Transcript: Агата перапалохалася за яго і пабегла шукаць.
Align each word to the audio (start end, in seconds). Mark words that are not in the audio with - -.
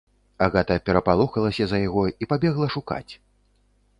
Агата 0.45 0.77
перапалохалася 0.87 1.67
за 1.73 1.77
яго 1.87 2.03
і 2.11 2.23
пабегла 2.33 2.67
шукаць. 2.79 3.13